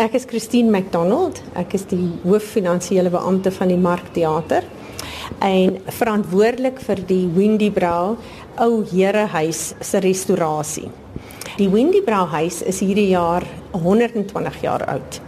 Ek 0.00 0.14
is 0.16 0.24
Christine 0.24 0.70
McDonald. 0.72 1.42
Ek 1.60 1.74
is 1.76 1.82
die 1.90 2.06
hooffinansiële 2.22 3.10
beampte 3.12 3.50
van 3.52 3.68
die 3.68 3.76
Markteater 3.76 4.64
en 5.44 5.74
verantwoordelik 5.92 6.80
vir 6.86 7.02
die 7.04 7.26
Windy 7.34 7.68
Brow 7.68 8.14
ou 8.64 8.70
herehuis 8.88 9.74
se 9.84 10.00
restaurasie. 10.00 10.86
Die 11.58 11.68
Windy 11.68 12.00
Brow 12.06 12.24
huis 12.32 12.62
is 12.64 12.80
hierdie 12.80 13.10
jaar 13.10 13.44
120 13.76 14.56
jaar 14.64 14.86
oud. 14.88 15.20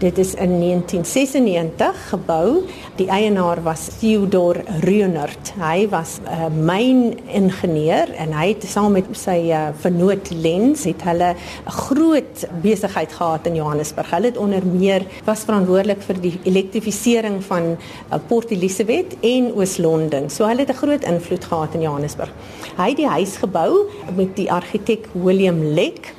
Dit 0.00 0.18
is 0.18 0.30
in 0.34 0.60
1996 0.60 2.08
gebou. 2.08 2.62
Die 2.96 3.08
eienaar 3.12 3.60
was 3.62 3.88
Theodor 3.98 4.56
Reunert. 4.80 5.52
Hy 5.60 5.88
was 5.92 6.16
'n 6.24 6.24
uh, 6.24 6.46
myningenieur 6.48 8.08
en 8.16 8.32
hy 8.32 8.46
het 8.48 8.64
saam 8.64 8.92
met 8.92 9.04
sy 9.12 9.52
uh, 9.52 9.68
vernoot 9.76 10.30
Lens 10.30 10.84
het 10.84 11.02
hulle 11.02 11.34
'n 11.34 11.70
groot 11.70 12.48
besigheid 12.62 13.12
gehad 13.12 13.46
in 13.46 13.54
Johannesburg. 13.54 14.10
Hulle 14.10 14.26
het 14.26 14.36
onder 14.36 14.66
meer 14.66 15.04
was 15.24 15.44
verantwoordelik 15.44 16.02
vir 16.02 16.20
die 16.20 16.38
elektrifisering 16.42 17.44
van 17.44 17.76
uh, 17.76 18.16
Port 18.26 18.50
Elizabeth 18.50 19.16
en 19.20 19.52
Oos-London. 19.54 20.30
So 20.30 20.46
hulle 20.46 20.64
het 20.64 20.70
'n 20.72 20.80
groot 20.80 21.04
invloed 21.04 21.44
gehad 21.44 21.74
in 21.74 21.80
Johannesburg. 21.80 22.32
Hy 22.76 22.88
het 22.88 22.96
die 22.96 23.06
huis 23.06 23.36
gebou 23.36 23.84
met 24.16 24.36
die 24.36 24.52
argitek 24.52 25.08
William 25.12 25.62
Leck 25.62 26.14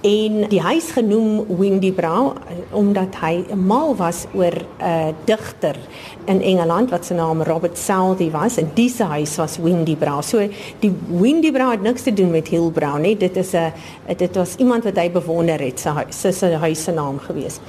en 0.00 0.48
die 0.48 0.60
huis 0.60 0.90
genoem 0.96 1.44
Windy 1.58 1.90
Brow 1.92 2.32
omdat 2.76 3.18
hy 3.20 3.44
mal 3.54 3.92
was 3.96 4.24
oor 4.32 4.54
'n 4.56 4.82
uh, 4.82 5.12
digter 5.24 5.76
in 6.24 6.42
Engeland 6.42 6.90
wat 6.90 7.04
se 7.04 7.14
naam 7.14 7.42
Robert 7.42 7.78
Southey 7.78 8.30
was 8.30 8.56
en 8.56 8.70
dis 8.74 8.98
huis 8.98 9.36
was 9.36 9.58
Windy 9.58 9.96
Brow. 9.96 10.22
So 10.22 10.48
die 10.78 10.92
Windy 11.08 11.52
Brow 11.52 11.70
het 11.70 11.82
niks 11.82 12.02
te 12.02 12.12
doen 12.12 12.30
met 12.30 12.48
Hill 12.48 12.70
Brow 12.70 12.98
nie. 12.98 13.16
Dit 13.16 13.36
is 13.36 13.52
'n 13.52 13.72
dit 14.16 14.36
was 14.36 14.54
iemand 14.56 14.84
wat 14.84 14.96
hy 14.96 15.10
bewonder 15.10 15.60
het, 15.60 15.80
sy 15.80 15.90
sy 16.08 16.30
sy 16.30 16.52
huis 16.52 16.84
se 16.84 16.92
naam 16.92 17.18
gewees. 17.18 17.60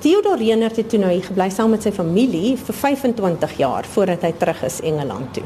Theodor 0.00 0.38
Reinert 0.38 0.76
het 0.76 0.88
toe 0.88 0.98
nou 0.98 1.10
hier 1.12 1.24
gebly 1.24 1.50
saam 1.52 1.74
met 1.74 1.84
sy 1.84 1.90
familie 1.92 2.54
vir 2.56 2.74
25 2.74 3.56
jaar 3.60 3.84
voordat 3.84 4.22
hy 4.22 4.30
terug 4.40 4.62
is 4.64 4.78
Engeland 4.80 5.34
toe. 5.36 5.44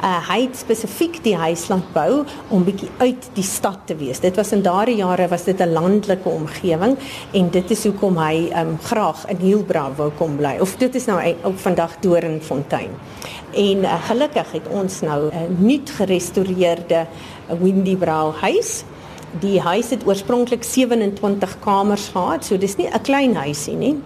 Uh 0.00 0.16
hy 0.30 0.38
het 0.46 0.56
spesifiek 0.56 1.18
die 1.24 1.36
huis 1.36 1.66
laat 1.68 1.92
bou 1.92 2.24
om 2.48 2.64
bietjie 2.64 2.88
uit 2.98 3.28
die 3.34 3.44
stad 3.44 3.84
te 3.86 3.96
wees. 4.00 4.22
Dit 4.24 4.36
was 4.40 4.54
in 4.56 4.62
daardie 4.64 4.96
jare 5.02 5.28
was 5.28 5.44
dit 5.44 5.60
'n 5.60 5.69
landelike 5.72 6.28
omgewing 6.28 6.96
en 7.32 7.50
dit 7.50 7.70
is 7.70 7.84
hoekom 7.84 8.18
hy 8.18 8.50
um 8.56 8.76
graag 8.82 9.26
in 9.32 9.42
Hielbra 9.44 9.88
wou 9.96 10.10
kom 10.18 10.36
bly. 10.36 10.58
Of 10.60 10.76
dit 10.76 10.94
is 10.94 11.06
nou 11.10 11.18
op 11.44 11.58
vandag 11.58 11.96
Doringfontein. 12.00 12.90
En 13.50 13.84
uh, 13.84 13.96
gelukkig 14.06 14.52
het 14.52 14.68
ons 14.68 15.00
nou 15.00 15.30
'n 15.34 15.56
nuut 15.58 15.90
gerestoreerde 15.90 17.06
Windy 17.60 17.96
Brow 17.96 18.34
huis 18.40 18.84
Die 19.38 19.60
huis 19.60 19.90
het 19.90 20.06
oorspronklik 20.06 20.64
27 20.64 21.58
kamers 21.62 22.08
gehad, 22.08 22.44
so 22.44 22.58
dis 22.58 22.76
nie 22.76 22.88
'n 22.88 23.02
klein 23.02 23.34
huisie 23.36 23.76
nie. 23.76 23.96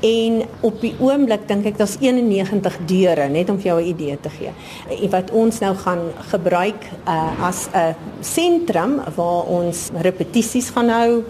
En 0.00 0.42
op 0.60 0.80
die 0.80 0.94
oomblik 0.98 1.46
dink 1.48 1.66
ek 1.66 1.76
daar's 1.78 1.96
91 2.00 2.78
deure 2.86 3.28
net 3.28 3.50
om 3.50 3.58
vir 3.60 3.66
jou 3.66 3.80
'n 3.80 3.86
idee 3.86 4.18
te 4.20 4.30
gee. 4.30 4.50
En 4.88 5.10
wat 5.10 5.30
ons 5.30 5.58
nou 5.58 5.74
gaan 5.76 6.10
gebruik 6.30 6.88
uh, 7.06 7.46
as 7.48 7.68
'n 7.72 7.94
sentrum 8.20 9.00
waar 9.14 9.44
ons 9.44 9.90
repetisies 9.94 10.70
gaan 10.70 10.88
hou, 10.88 11.22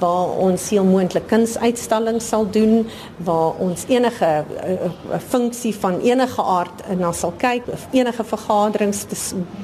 waar 0.00 0.34
ons 0.46 0.68
heel 0.72 0.84
moontlik 0.84 1.26
kunsuitstallings 1.30 2.28
sal 2.32 2.46
doen 2.50 2.86
waar 3.16 3.58
ons 3.62 3.84
enige 3.88 4.30
uh, 4.44 4.70
uh, 4.88 5.20
funksie 5.28 5.74
van 5.82 6.00
enige 6.00 6.42
aard 6.42 6.84
na 6.98 7.12
sal 7.16 7.34
kyk 7.38 7.68
of 7.72 7.86
enige 7.96 8.24
vergaderings 8.24 9.04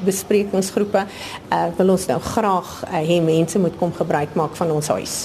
besprekingsgroepe 0.05 1.07
uh, 1.07 1.67
wil 1.79 1.95
ons 1.97 2.07
nou 2.11 2.21
graag 2.33 2.75
uh, 2.85 3.01
hê 3.01 3.21
mense 3.25 3.59
moet 3.59 3.77
kom 3.81 3.95
gebruik 3.97 4.37
maak 4.39 4.57
van 4.57 4.71
ons 4.77 4.93
huis. 4.97 5.17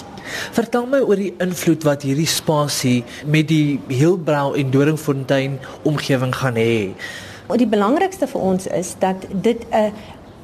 Vertel 0.55 0.85
my 0.89 1.01
oor 1.03 1.19
die 1.19 1.33
invloed 1.43 1.83
wat 1.87 2.05
hierdie 2.05 2.29
spasie 2.29 3.01
met 3.25 3.49
die 3.51 3.79
Heilbrau 3.89 4.53
en 4.59 4.71
Doringfontein 4.73 5.59
omgewing 5.87 6.33
gaan 6.35 6.59
hê. 6.59 6.93
Die 7.59 7.67
belangrikste 7.67 8.29
vir 8.31 8.43
ons 8.47 8.67
is 8.71 8.93
dat 8.99 9.25
dit 9.43 9.65
'n 9.75 9.91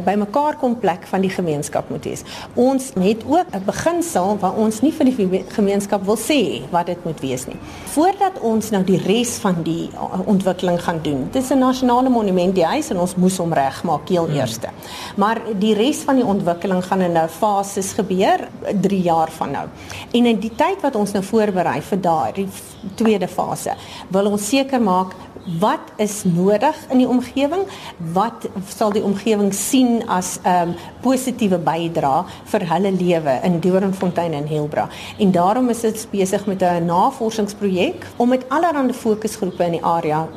bymekaar 0.06 0.58
kom 0.58 0.78
plek 0.80 1.08
van 1.10 1.22
die 1.22 1.30
gemeenskap 1.30 1.90
moet 1.90 2.06
wees. 2.06 2.24
Ons 2.54 2.92
het 3.00 3.24
ook 3.26 3.48
'n 3.54 3.64
beginsel 3.66 4.38
waar 4.40 4.56
ons 4.56 4.82
nie 4.82 4.92
vir 4.92 5.06
die 5.06 5.44
gemeenskap 5.50 6.06
wil 6.06 6.18
sê 6.18 6.62
wat 6.72 6.86
dit 6.86 7.04
moet 7.06 7.20
wees 7.20 7.48
nie. 7.48 7.58
Voordat 7.86 8.40
ons 8.42 8.70
nou 8.70 8.84
die 8.84 8.98
res 8.98 9.38
van 9.38 9.64
die 9.64 9.90
uh, 9.94 10.20
ontwikkeling 10.26 10.80
gaan 10.84 11.00
doen. 11.02 11.28
Dit 11.32 11.44
is 11.44 11.50
'n 11.50 11.60
nasionale 11.60 12.10
monument 12.10 12.56
die 12.56 12.66
huis 12.66 12.90
en 12.90 13.00
ons 13.00 13.16
moes 13.16 13.38
hom 13.38 13.54
regmaak 13.54 14.10
heel 14.10 14.26
hmm. 14.26 14.36
eerste. 14.36 14.68
Maar 15.16 15.42
die 15.60 15.74
res 15.74 15.98
van 15.98 16.16
die 16.16 16.26
ontwikkeling 16.26 16.86
gaan 16.86 17.02
in 17.02 17.18
'n 17.18 17.30
fases 17.30 17.94
gebeur 17.94 18.48
3 18.82 19.02
jaar 19.02 19.32
van 19.32 19.52
nou. 19.52 19.68
En 20.12 20.26
in 20.26 20.40
die 20.40 20.56
tyd 20.56 20.82
wat 20.82 20.96
ons 20.96 21.12
nou 21.12 21.24
voorberei 21.24 21.82
vir 21.82 22.02
daardie 22.02 22.48
tweede 22.96 23.28
fase, 23.28 23.74
wil 24.10 24.32
ons 24.32 24.48
seker 24.48 24.82
maak 24.82 25.14
wat 25.60 25.92
is 25.96 26.24
nodig 26.24 26.76
in 26.92 27.02
die 27.02 27.08
omgewing? 27.08 27.64
Wat 28.14 28.48
sal 28.68 28.92
die 28.92 29.04
omgewing 29.04 29.54
sien 29.56 29.87
as 30.08 30.40
'n 30.44 30.70
um, 30.70 30.76
positiewe 31.02 31.58
bydrae 31.58 32.26
vir 32.52 32.68
hulle 32.72 32.92
lewe 32.92 33.40
in 33.44 33.60
Doornfontein 33.60 34.34
en 34.34 34.48
Helbra? 34.48 34.88
En 35.18 35.32
daarom 35.32 35.70
is 35.70 35.82
dit 35.82 36.08
besig 36.12 36.46
met 36.46 36.62
'n 36.62 36.86
navorsingsprojek 36.86 38.08
om 38.18 38.30
met 38.30 38.46
allerlei 38.50 38.94
fokusgroepe 38.94 39.64
in 39.64 39.72
die 39.72 39.86
area 39.86 40.28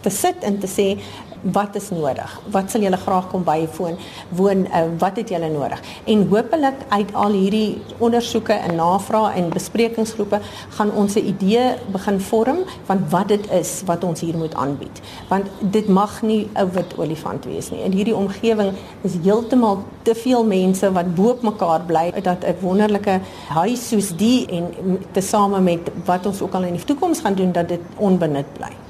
te 0.00 0.10
sit 0.10 0.44
en 0.44 0.58
te 0.58 0.66
sê 0.66 0.98
wat 1.42 1.74
is 1.74 1.90
nodig? 1.90 2.40
Wat 2.50 2.70
sal 2.70 2.84
julle 2.84 2.96
graag 2.96 3.28
kom 3.30 3.44
bywoon? 3.44 3.96
Woon 4.36 4.66
uh, 4.66 4.82
wat 4.98 5.16
het 5.16 5.28
julle 5.28 5.48
nodig? 5.52 5.80
En 6.04 6.26
hopelik 6.28 6.84
uit 6.88 7.14
al 7.14 7.32
hierdie 7.32 7.82
ondersoeke 7.98 8.52
en 8.52 8.74
navrae 8.76 9.32
en 9.40 9.48
besprekingsgroepe 9.54 10.40
gaan 10.76 10.92
ons 10.92 11.14
'n 11.14 11.26
idee 11.26 11.74
begin 11.92 12.20
vorm 12.20 12.58
van 12.84 13.04
wat 13.10 13.28
dit 13.28 13.50
is 13.50 13.82
wat 13.86 14.04
ons 14.04 14.20
hier 14.20 14.36
moet 14.36 14.54
aanbied. 14.54 15.00
Want 15.28 15.46
dit 15.60 15.88
mag 15.88 16.22
nie 16.22 16.48
'n 16.54 16.70
wit 16.72 16.98
olifant 16.98 17.44
wees 17.44 17.70
nie. 17.70 17.82
In 17.82 17.92
hierdie 17.92 18.16
omgewing 18.16 18.72
is 19.02 19.14
heeltemal 19.22 19.82
te 20.02 20.14
veel 20.14 20.44
mense 20.44 20.92
wat 20.92 21.14
boop 21.14 21.42
mekaar 21.42 21.80
bly 21.80 22.12
dat 22.22 22.44
'n 22.44 22.56
wonderlike 22.60 23.20
huis 23.48 23.88
soos 23.88 24.16
die 24.16 24.46
en 24.46 24.64
tesame 25.12 25.60
met 25.60 25.90
wat 26.04 26.26
ons 26.26 26.42
ook 26.42 26.54
al 26.54 26.62
in 26.62 26.74
die 26.74 26.84
toekoms 26.84 27.20
gaan 27.20 27.34
doen 27.34 27.52
dat 27.52 27.68
dit 27.68 27.80
onbenut 27.96 28.52
bly 28.52 28.89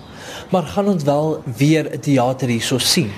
maar 0.51 0.63
gaan 0.63 0.89
ons 0.89 1.03
wel 1.03 1.43
weer 1.57 1.91
'n 1.93 2.01
teater 2.01 2.49
hierso 2.49 2.79
sien? 2.79 3.11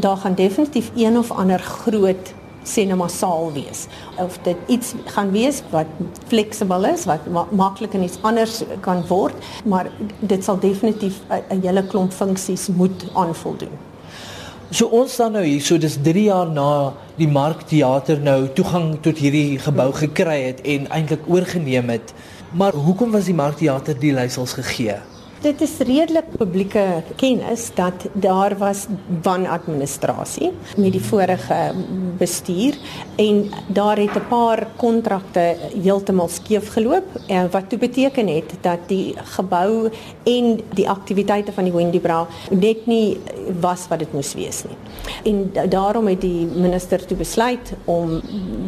Daar 0.00 0.16
gaan 0.16 0.34
definitief 0.34 0.90
een 0.96 1.18
of 1.18 1.30
ander 1.30 1.58
groot 1.58 2.32
cinema 2.62 3.08
saal 3.08 3.52
wees. 3.52 3.86
Of 4.16 4.38
dit 4.42 4.56
iets 4.66 4.92
gaan 5.04 5.30
wees 5.30 5.62
wat 5.70 5.86
fleksibel 6.26 6.84
is, 6.84 7.04
wat 7.04 7.26
ma 7.26 7.46
maklik 7.50 7.94
en 7.94 8.02
iets 8.02 8.18
anders 8.20 8.62
kan 8.80 9.06
word, 9.06 9.34
maar 9.64 9.90
dit 10.18 10.44
sal 10.44 10.58
definitief 10.58 11.20
'n 11.28 11.60
hele 11.62 11.86
klomp 11.86 12.12
funksies 12.12 12.68
moet 12.68 13.06
aanvoldoen. 13.14 13.76
So 14.70 14.86
ons 14.86 15.12
staan 15.12 15.32
nou 15.32 15.44
hier, 15.44 15.60
so 15.60 15.78
dis 15.78 15.96
3 16.02 16.22
jaar 16.22 16.50
na 16.50 16.92
die 17.16 17.28
Markteater 17.28 18.20
nou 18.20 18.48
toegang 18.54 19.00
tot 19.02 19.18
hierdie 19.18 19.58
gebou 19.58 19.92
gekry 19.92 20.42
het 20.42 20.60
en 20.60 20.86
eintlik 20.90 21.26
oorgeneem 21.26 21.88
het. 21.88 22.14
Maar 22.52 22.72
hoekom 22.72 23.10
was 23.10 23.24
die 23.24 23.34
Markteater 23.34 23.98
die 23.98 24.12
leiersels 24.12 24.52
gegee? 24.52 25.00
Dit 25.40 25.62
is 25.64 25.78
redelik 25.78 26.26
publieke 26.36 26.82
kennis 27.16 27.70
dat 27.74 28.02
daar 28.12 28.52
was 28.58 28.82
wanadministrasie 29.22 30.50
met 30.76 30.92
die 30.92 31.00
vorige 31.00 31.56
bestuur 32.20 32.76
en 33.16 33.48
daar 33.66 33.96
het 33.96 34.16
'n 34.16 34.28
paar 34.28 34.66
kontrakte 34.76 35.56
heeltemal 35.82 36.28
skeef 36.28 36.68
geloop 36.72 37.06
en 37.26 37.50
wat 37.50 37.68
toe 37.68 37.78
beteken 37.78 38.28
het 38.28 38.52
dat 38.60 38.78
die 38.86 39.14
gebou 39.16 39.90
en 40.22 40.60
die 40.74 40.88
aktiwiteite 40.88 41.52
van 41.52 41.64
die 41.64 41.72
Wendy 41.72 42.00
Brow 42.00 42.26
net 42.50 42.86
nie 42.86 43.20
was 43.60 43.88
wat 43.88 43.98
dit 43.98 44.12
moes 44.12 44.34
wees 44.34 44.64
nie. 44.64 44.76
En 45.24 45.68
daarom 45.68 46.06
het 46.06 46.20
die 46.20 46.46
minister 46.46 47.06
toe 47.06 47.16
besluit 47.16 47.72
om 47.84 48.20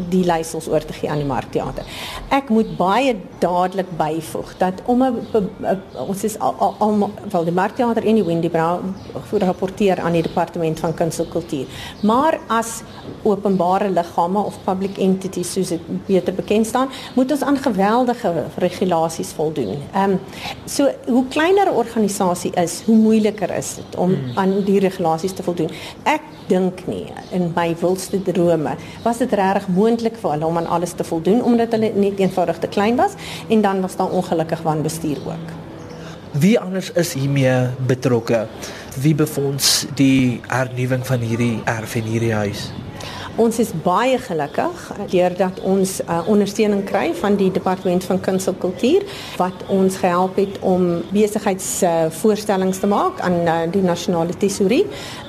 die 0.08 0.24
leiersels 0.24 0.68
oor 0.68 0.84
te 0.84 0.92
gee 0.92 1.10
aan 1.10 1.18
die 1.18 1.26
Markteater. 1.26 1.84
Ek 2.28 2.48
moet 2.48 2.76
baie 2.76 3.16
dadelik 3.38 3.96
byvoeg 3.96 4.56
dat 4.58 4.82
om 4.84 5.02
'n 5.02 5.14
ons 6.08 6.24
is 6.24 6.38
al, 6.38 6.54
almal 6.62 7.10
wel 7.30 7.44
die 7.44 7.52
Markteater 7.52 8.06
en 8.06 8.14
die 8.14 8.24
Wendy 8.24 8.48
Brown 8.48 8.94
rapporteer 9.42 10.00
aan 10.00 10.12
die 10.12 10.22
departement 10.22 10.80
van 10.80 10.94
kuns 10.94 11.18
en 11.18 11.28
kultuur. 11.28 11.66
Maar 12.02 12.38
as 12.46 12.82
openbare 13.22 13.90
liggame 13.90 14.38
of 14.38 14.58
public 14.64 14.98
entities 14.98 15.52
soos 15.52 15.68
dit 15.74 16.06
beter 16.06 16.34
bekend 16.34 16.66
staan, 16.66 16.90
moet 17.14 17.30
ons 17.30 17.42
aan 17.42 17.58
geweldige 17.58 18.32
regulasies 18.56 19.32
voldoen. 19.32 19.78
Ehm 19.92 20.10
um, 20.10 20.18
so 20.64 20.90
hoe 21.06 21.24
kleiner 21.28 21.70
'n 21.70 21.76
organisasie 21.76 22.52
is, 22.52 22.82
hoe 22.86 22.96
moeiliker 22.96 23.50
is 23.56 23.74
dit 23.74 23.96
om 23.96 24.14
hmm. 24.14 24.38
aan 24.38 24.64
die 24.64 24.78
regulasies 24.78 25.32
te 25.32 25.42
voldoen. 25.42 25.70
Ek 26.02 26.20
dink 26.48 26.86
nie 26.86 27.06
in 27.30 27.52
my 27.56 27.76
wildste 27.80 28.22
drome 28.22 28.76
was 29.04 29.18
dit 29.18 29.32
regtig 29.32 29.68
moontlik 29.68 30.16
vir 30.16 30.30
hulle 30.34 30.46
om 30.46 30.56
aan 30.56 30.66
alles 30.66 30.92
te 30.92 31.04
voldoen 31.04 31.42
omdat 31.42 31.72
hulle 31.72 31.92
net 31.94 32.18
eenvoudig 32.18 32.58
te 32.58 32.66
klein 32.66 32.96
was 32.96 33.18
en 33.48 33.62
dan 33.62 33.80
was 33.80 33.96
daar 33.96 34.10
ongelukkig 34.10 34.62
wanbestuur 34.62 35.18
ook. 35.26 35.61
Wie 36.32 36.58
anders 36.60 36.92
is 36.92 37.12
hiermee 37.12 37.68
betrokke? 37.86 38.46
Wie 38.96 39.14
befonds 39.14 39.86
die 39.94 40.40
hernuwing 40.48 41.04
van 41.04 41.20
hierdie 41.20 41.58
erf 41.68 41.92
en 42.00 42.06
hierdie 42.08 42.32
huis? 42.32 42.70
Ons 43.36 43.58
is 43.60 43.74
baie 43.84 44.16
gelukkig 44.16 44.86
deurdat 45.12 45.60
ons 45.60 45.98
uh, 46.06 46.22
ondersteuning 46.32 46.86
kry 46.88 47.10
van 47.20 47.36
die 47.36 47.50
departement 47.52 48.04
van 48.08 48.20
kuns 48.24 48.48
en 48.48 48.56
kultuur 48.64 49.04
wat 49.36 49.60
ons 49.68 49.98
gehelp 50.00 50.40
het 50.40 50.56
om 50.64 51.02
besigheidsvoorstellings 51.12 52.80
uh, 52.80 52.84
te 52.86 52.88
maak 52.88 53.20
aan 53.20 53.38
uh, 53.44 53.58
die 53.72 53.84
nasionale 53.84 54.32
tesourie 54.32 54.86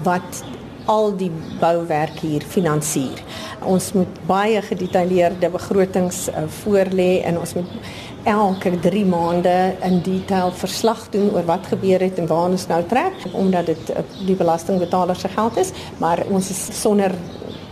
wat 0.08 0.44
al 0.88 1.12
die 1.20 1.32
bouwerk 1.60 2.16
hier 2.24 2.44
finansier. 2.48 3.20
Ons 3.64 3.92
moet 3.96 4.24
baie 4.28 4.64
gedetailleerde 4.64 5.52
begrotings 5.52 6.30
uh, 6.32 6.48
voorlê 6.64 7.22
en 7.28 7.44
ons 7.44 7.56
moet 7.60 7.76
elke 8.24 8.80
3 8.80 9.06
maande 9.06 9.76
in 9.84 10.02
detail 10.02 10.52
verslag 10.52 11.10
doen 11.10 11.32
oor 11.34 11.46
wat 11.46 11.68
gebeur 11.68 12.00
het 12.00 12.20
en 12.20 12.28
waar 12.28 12.50
ons 12.50 12.68
nou 12.68 12.84
trek 12.88 13.28
omdat 13.34 13.66
dit 13.66 13.90
uh, 13.90 14.06
die 14.26 14.36
belastingbetaler 14.36 15.16
se 15.16 15.28
geld 15.28 15.58
is, 15.58 15.72
maar 15.98 16.24
ons 16.30 16.50
is 16.50 16.64
sonder 16.82 17.16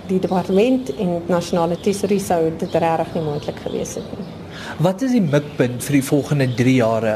die 0.08 0.20
departement 0.20 0.92
en 0.98 1.22
nasionale 1.32 1.80
tesourie 1.80 2.20
sou 2.20 2.44
dit 2.58 2.76
regtig 2.76 3.16
nie 3.16 3.24
moontlik 3.24 3.64
gewees 3.64 3.96
het 3.96 4.16
nie. 4.18 4.41
Wat 4.80 5.02
is 5.04 5.12
die 5.12 5.22
mikpunt 5.22 5.84
vir 5.84 5.96
die 5.98 6.04
volgende 6.06 6.46
3 6.56 6.74
jare? 6.78 7.14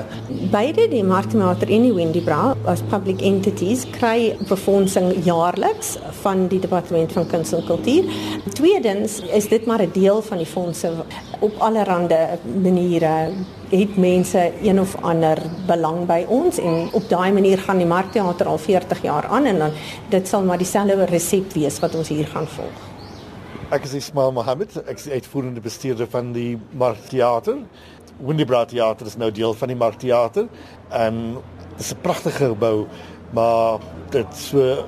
Beide 0.51 0.87
die 0.91 1.03
Marktheater 1.07 1.69
en 1.71 1.85
die 1.87 1.93
Wendy 1.95 2.21
Bra 2.23 2.55
as 2.67 2.81
public 2.91 3.21
entities 3.23 3.85
kry 3.95 4.35
befondsing 4.49 5.13
jaarliks 5.23 5.93
van 6.23 6.47
die 6.51 6.59
departement 6.59 7.13
van 7.15 7.27
kuns 7.31 7.53
en 7.55 7.63
kultuur. 7.67 8.09
Tweedens 8.57 9.21
is 9.31 9.47
dit 9.47 9.65
maar 9.65 9.81
'n 9.81 9.91
deel 9.93 10.21
van 10.21 10.37
die 10.37 10.45
fondse 10.45 10.91
op 11.39 11.53
allerlei 11.59 12.39
maniere 12.61 13.31
het 13.69 13.97
mense 13.97 14.51
een 14.61 14.79
of 14.79 14.95
ander 15.01 15.37
belang 15.67 16.05
by 16.05 16.25
ons 16.27 16.59
en 16.59 16.89
op 16.91 17.09
daai 17.09 17.31
manier 17.31 17.57
gaan 17.57 17.77
die 17.77 17.87
Marktheater 17.87 18.47
al 18.47 18.57
40 18.57 19.01
jaar 19.01 19.25
aan 19.25 19.45
en 19.45 19.57
dan 19.57 19.71
dit 20.09 20.27
sal 20.27 20.43
maar 20.43 20.57
dieselfde 20.57 21.05
resep 21.05 21.53
wees 21.53 21.79
wat 21.79 21.95
ons 21.95 22.07
hier 22.07 22.27
gaan 22.27 22.47
volg. 22.47 22.94
Ek 23.73 23.81
is 23.87 23.95
Ismail 23.97 24.29
Mohammed, 24.29 24.75
ek 24.85 24.99
is 24.99 25.07
uitvoerende 25.09 25.61
bestuurder 25.63 26.05
van 26.13 26.27
die 26.35 26.51
Marktheater. 26.77 27.63
Windybra 28.21 28.59
Theater 28.69 29.09
is 29.09 29.15
nou 29.17 29.31
deel 29.33 29.55
van 29.57 29.71
die 29.73 29.77
Marktheater 29.79 30.45
en 30.93 31.17
dit 31.71 31.81
is 31.81 31.89
'n 31.95 32.01
pragtige 32.03 32.53
gebou, 32.53 32.85
maar 33.33 33.81
dit 34.11 34.35
so 34.37 34.85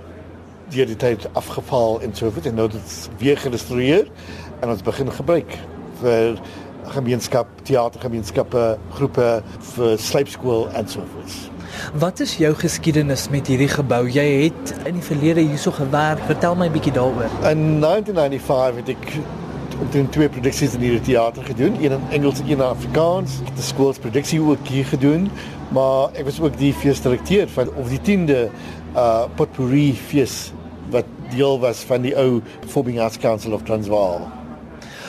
deur 0.69 0.85
die 0.85 0.95
tyd 0.95 1.25
afgeval 1.33 2.01
en 2.01 2.13
so 2.13 2.29
voort 2.29 2.45
en 2.45 2.55
nou 2.55 2.67
dit 2.69 3.09
weer 3.17 3.37
gerestoreer 3.37 4.11
en 4.61 4.69
ons 4.69 4.81
begin 4.81 5.11
gebruik 5.11 5.57
vir 6.01 6.37
gemeenskap, 6.83 7.47
teatergemeenskappe, 7.63 8.77
groepe, 8.93 9.41
vir 9.59 9.97
slypskool 9.97 10.69
en 10.69 10.87
so 10.87 11.01
voort. 11.01 11.56
Wat 11.93 12.19
is 12.19 12.37
jou 12.37 12.53
geskiedenis 12.55 13.29
met 13.29 13.47
hierdie 13.47 13.67
gebou? 13.67 14.03
Jy 14.09 14.25
het 14.43 14.73
in 14.85 14.93
die 14.99 15.03
verlede 15.03 15.41
hierso 15.41 15.71
gewerk. 15.71 16.19
Vertel 16.25 16.55
my 16.55 16.67
'n 16.67 16.71
bietjie 16.71 16.93
daaroor. 16.93 17.29
In 17.49 17.79
1995 17.79 18.75
het 18.75 18.89
ek 18.89 19.19
omtrent 19.79 20.11
twee 20.11 20.29
produksies 20.29 20.73
in 20.73 20.79
hierdie 20.79 21.01
teater 21.01 21.43
gedoen, 21.43 21.75
een 21.75 21.91
in 21.91 22.09
Engels 22.09 22.39
en 22.39 22.45
een 22.45 22.51
in 22.51 22.61
Afrikaans. 22.61 23.39
Ek 23.41 23.47
het 23.47 23.57
'n 23.57 23.61
skoolsproduksie 23.61 24.41
ook 24.41 24.67
hier 24.67 24.85
gedoen, 24.85 25.29
maar 25.69 26.09
ek 26.13 26.25
was 26.25 26.39
ook 26.39 26.57
die 26.57 26.73
feesdirekteur 26.73 27.47
van 27.47 27.69
of 27.75 27.89
die 27.89 28.01
10de 28.01 28.49
uh 28.95 29.23
potpourri 29.35 29.93
fees 29.93 30.51
wat 30.89 31.05
deel 31.29 31.59
was 31.59 31.77
van 31.77 32.01
die 32.01 32.17
ou 32.17 32.41
Performing 32.59 32.99
Arts 32.99 33.17
Council 33.17 33.53
of 33.53 33.61
Transvaal. 33.63 34.36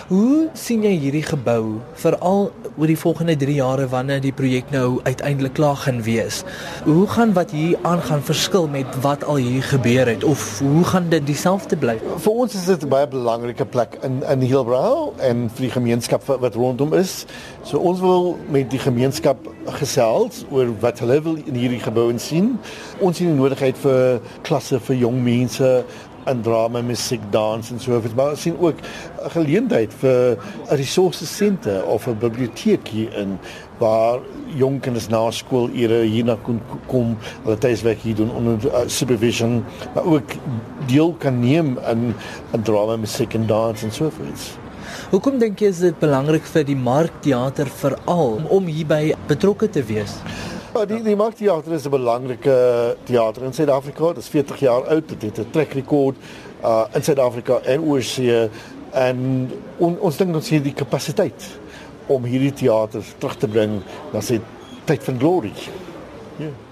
Hoe 0.09 0.47
sien 0.57 0.87
jy 0.87 0.95
hierdie 0.97 1.21
gebou 1.21 1.83
veral 2.01 2.47
oor 2.79 2.89
die 2.89 2.97
volgende 2.97 3.35
3 3.37 3.57
jare 3.59 3.89
wanneer 3.93 4.23
die 4.25 4.33
projek 4.33 4.71
nou 4.73 5.03
uiteindelik 5.05 5.53
klaar 5.59 5.77
gaan 5.83 5.99
wees? 6.07 6.39
Hoe 6.87 7.05
gaan 7.13 7.35
wat 7.37 7.53
hier 7.53 7.77
aangaan 7.85 8.25
verskil 8.25 8.71
met 8.73 8.97
wat 9.05 9.27
al 9.29 9.37
hier 9.45 9.67
gebeur 9.69 10.09
het 10.09 10.25
of 10.25 10.47
hoe 10.65 10.85
gaan 10.89 11.11
dit 11.13 11.27
dieselfde 11.29 11.77
bly? 11.77 11.99
Vir 12.25 12.33
ons 12.33 12.57
is 12.57 12.65
dit 12.65 12.87
'n 12.87 12.89
baie 12.89 13.09
belangrike 13.09 13.67
plek 13.69 13.99
in 14.01 14.23
in 14.25 14.41
Hillbrow 14.41 15.13
en 15.21 15.51
vir 15.51 15.69
die 15.69 15.75
gemeenskap 15.77 16.25
wat 16.25 16.55
rondom 16.55 16.95
is. 16.95 17.27
So 17.63 17.77
ons 17.77 18.01
wil 18.01 18.39
met 18.49 18.71
die 18.71 18.81
gemeenskap 18.81 19.37
gesels 19.67 20.47
oor 20.51 20.73
wat 20.81 20.99
hulle 20.99 21.21
wil 21.21 21.37
in 21.37 21.55
hierdie 21.55 21.85
gebou 21.85 22.09
sien. 22.19 22.59
Ons 22.99 23.17
sien 23.17 23.27
die 23.27 23.37
nodigheid 23.37 23.77
vir 23.77 24.21
klasse 24.43 24.81
vir 24.81 24.97
jong 24.97 25.23
mense 25.23 25.85
in 26.31 26.43
drama, 26.43 26.83
musiek, 26.83 27.21
dans 27.31 27.71
en 27.71 27.81
so 27.81 28.01
voort. 28.01 28.15
Maar 28.17 28.31
ons 28.31 28.43
sien 28.43 28.59
ook 28.59 28.77
'n 28.79 29.31
geleentheid 29.31 29.95
vir 30.01 30.37
'n 30.71 30.77
resource 30.77 31.27
center 31.27 31.87
of 31.87 32.07
'n 32.07 32.19
biblioteek 32.19 32.89
hier 32.89 33.13
in 33.17 33.39
waar 33.79 34.21
jong 34.57 34.81
kinders 34.81 35.09
na 35.09 35.31
skool 35.31 35.69
ure 35.71 36.03
hierna 36.03 36.37
kon 36.43 36.61
kom, 36.87 37.17
hulle 37.45 37.59
tuiswerk 37.59 37.99
hier 37.99 38.15
doen 38.15 38.31
onder 38.31 38.59
uh, 38.67 38.81
supervision, 38.87 39.65
maar 39.95 40.05
ook 40.05 40.31
deel 40.87 41.15
kan 41.19 41.41
neem 41.41 41.79
in 41.91 42.15
'n 42.53 42.63
drama, 42.63 42.97
musiek 42.97 43.35
en 43.35 43.47
dans 43.47 43.83
en 43.83 43.93
so 43.93 44.11
voort. 44.11 44.59
Hoekom 45.11 45.39
dink 45.39 45.61
jy 45.61 45.69
is 45.69 45.79
dit 45.79 45.99
belangrik 46.01 46.43
vir 46.43 46.65
die 46.65 46.77
markteater 46.77 47.67
veral 47.67 48.41
om 48.49 48.67
hierby 48.67 49.15
betrokke 49.27 49.69
te 49.71 49.83
wees? 49.83 50.19
Ja, 50.79 50.85
die 50.87 51.01
die 51.03 51.17
Marktheater 51.17 51.73
is 51.73 51.87
'n 51.87 51.91
belangrike 51.91 52.97
teater 53.05 53.43
in 53.43 53.53
Suid-Afrika. 53.53 54.09
Dit 54.09 54.23
is 54.23 54.29
40 54.29 54.61
jaar 54.61 54.87
oud. 54.87 55.09
Dit 55.09 55.23
het 55.23 55.39
'n 55.39 55.51
trek 55.51 55.73
rekord 55.73 56.17
uh 56.63 56.85
in 56.93 57.03
Suid-Afrika 57.03 57.59
en 57.65 57.83
oorsee 57.83 58.49
en 58.93 59.51
on, 59.77 59.99
ons 59.99 60.17
dink 60.17 60.35
ons 60.35 60.49
het 60.49 60.65
die 60.65 60.73
kapasiteit 60.73 61.59
om 62.07 62.25
hierdie 62.25 62.53
teater 62.53 63.03
terug 63.19 63.37
te 63.37 63.49
bring 63.49 63.83
na 64.13 64.21
sy 64.21 64.41
tyd 64.85 65.03
van 65.05 65.19
glorie. 65.19 65.59
Ja. 66.37 66.45
Yeah. 66.45 66.68